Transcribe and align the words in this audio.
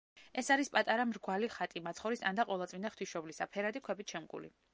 ეს 0.41 0.47
არის 0.53 0.71
პატარა 0.77 1.03
მრგვალი 1.09 1.49
ხატი 1.57 1.83
მაცხოვრის 1.89 2.25
ანდა 2.31 2.47
ყოვლადწმიდა 2.53 2.93
ღვთისმშობლისა, 2.95 3.49
ფერადი 3.55 3.85
ქვებით 3.91 4.17
შემკული. 4.17 4.53